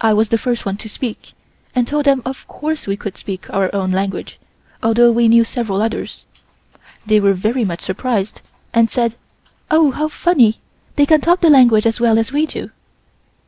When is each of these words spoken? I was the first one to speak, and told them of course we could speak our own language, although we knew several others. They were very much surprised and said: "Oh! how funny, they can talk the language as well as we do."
I 0.00 0.12
was 0.14 0.30
the 0.30 0.36
first 0.36 0.66
one 0.66 0.78
to 0.78 0.88
speak, 0.88 1.32
and 1.76 1.86
told 1.86 2.06
them 2.06 2.22
of 2.24 2.44
course 2.48 2.88
we 2.88 2.96
could 2.96 3.16
speak 3.16 3.48
our 3.50 3.72
own 3.72 3.92
language, 3.92 4.40
although 4.82 5.12
we 5.12 5.28
knew 5.28 5.44
several 5.44 5.80
others. 5.80 6.24
They 7.06 7.20
were 7.20 7.34
very 7.34 7.64
much 7.64 7.82
surprised 7.82 8.42
and 8.72 8.90
said: 8.90 9.14
"Oh! 9.70 9.92
how 9.92 10.08
funny, 10.08 10.58
they 10.96 11.06
can 11.06 11.20
talk 11.20 11.40
the 11.40 11.50
language 11.50 11.86
as 11.86 12.00
well 12.00 12.18
as 12.18 12.32
we 12.32 12.46
do." 12.46 12.72